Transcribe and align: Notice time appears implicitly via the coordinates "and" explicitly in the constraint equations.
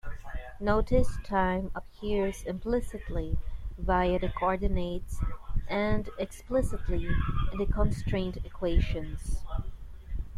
Notice 0.59 1.19
time 1.23 1.69
appears 1.75 2.41
implicitly 2.41 3.37
via 3.77 4.17
the 4.17 4.29
coordinates 4.29 5.19
"and" 5.67 6.09
explicitly 6.17 7.05
in 7.51 7.59
the 7.59 7.67
constraint 7.67 8.39
equations. 8.43 9.43